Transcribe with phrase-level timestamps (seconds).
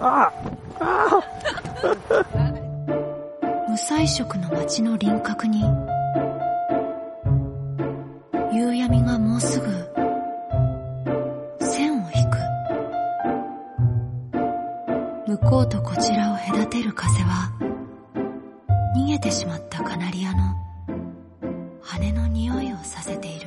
[0.00, 0.30] あ
[0.80, 1.22] あ
[3.68, 5.62] 無彩色の街の輪郭に
[8.52, 9.66] 夕闇がもうすぐ
[11.60, 12.38] 線を引く
[15.28, 17.50] 向こうとこちらを隔てる風は
[18.96, 20.38] 逃げてしまったカナリアの
[21.80, 23.46] 羽の匂いをさせている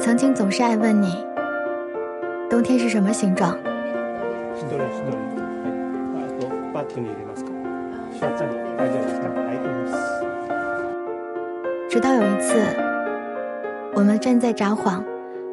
[0.00, 1.22] 曾经总是爱问你，
[2.48, 3.50] 冬天是什么形状？
[11.90, 12.58] 直到有一次，
[13.92, 15.02] 我们站在札幌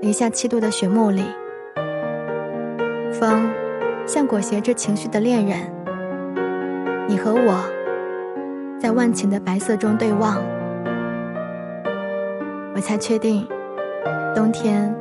[0.00, 1.24] 零下七度的雪幕里，
[3.12, 3.48] 风
[4.06, 5.56] 像裹挟着情绪的恋人，
[7.06, 7.62] 你和我，
[8.76, 10.36] 在万顷的白色中对望，
[12.74, 13.46] 我才确定。
[14.34, 14.94] 冬天，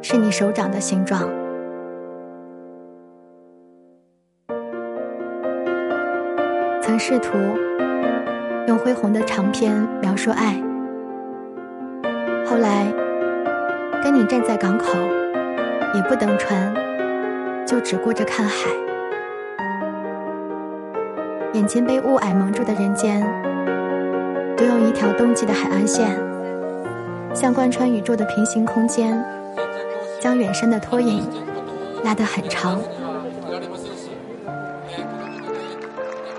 [0.00, 1.20] 是你手掌的形状。
[6.80, 7.36] 曾试图
[8.66, 10.54] 用恢宏的长篇描述爱，
[12.46, 12.86] 后来
[14.02, 14.86] 跟你站在港口，
[15.94, 16.74] 也不等船，
[17.66, 18.70] 就只顾着看海。
[21.52, 23.20] 眼前被雾霭蒙住的人间，
[24.56, 26.25] 独有一条冬季的海岸线。
[27.36, 29.22] 像贯穿宇宙的平行空间，
[30.18, 31.22] 将远山的拖影
[32.02, 32.80] 拉得很长。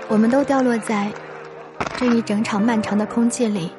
[0.08, 1.10] 我们都掉落在
[1.96, 3.70] 这一整场漫长的空气里，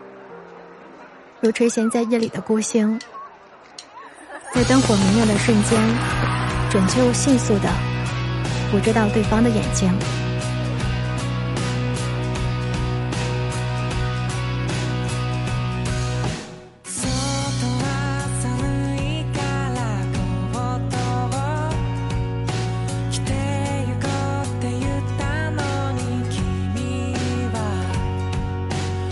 [1.42, 2.98] 如垂涎在夜里的孤星，
[4.54, 5.78] 在灯火明亮的瞬间，
[6.72, 7.70] 准确又迅速的
[8.72, 9.90] 捕捉到对方的眼睛。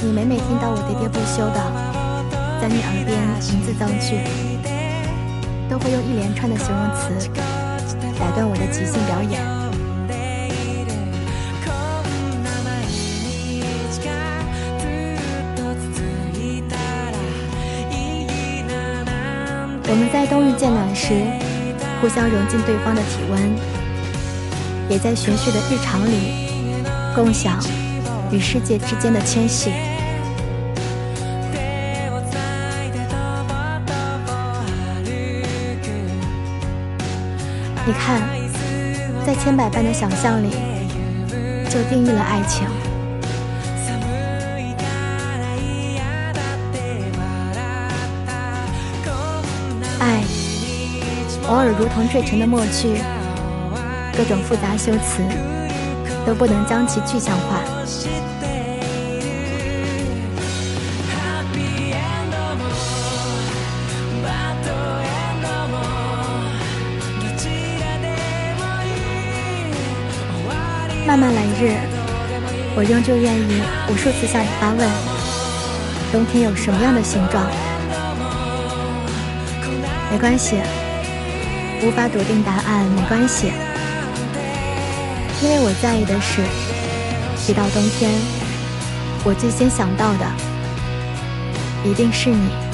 [0.08, 1.60] 你每每听到我喋喋不休的
[2.62, 4.24] 在你耳边一字造句，
[5.70, 7.28] 都会用一连串的形容词
[8.18, 9.46] 打断我的即兴表演。
[19.90, 21.22] 我们在冬日渐暖时，
[22.00, 23.58] 互相融进对方的体温，
[24.90, 26.32] 也在循序的日常里，
[27.14, 27.62] 共享
[28.32, 29.74] 与世界之间的谦逊。
[37.88, 38.22] 你看，
[39.26, 40.50] 在千百般的想象里，
[41.70, 42.68] 就定义了爱情。
[50.02, 50.22] 爱，
[51.48, 52.98] 偶尔如同坠沉的墨句，
[54.18, 55.24] 各种复杂修辞
[56.26, 57.62] 都不能将其具象化。
[71.08, 71.72] 漫漫来日，
[72.76, 74.90] 我仍旧愿意无数次向你发问：
[76.12, 77.46] 冬天有什么样的形状？
[80.12, 80.58] 没关系，
[81.82, 83.48] 无法笃定答案没关系，
[85.42, 86.42] 因为我在意的是，
[87.50, 88.12] 一到冬天，
[89.24, 92.67] 我最先想到的一定是你。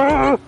[0.00, 0.47] Ah!